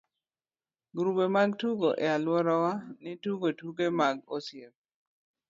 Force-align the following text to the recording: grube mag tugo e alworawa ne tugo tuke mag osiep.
grube 0.95 1.25
mag 1.35 1.51
tugo 1.61 1.89
e 2.05 2.05
alworawa 2.15 2.73
ne 3.03 3.11
tugo 3.23 3.47
tuke 3.59 3.85
mag 3.99 4.15
osiep. 4.35 4.73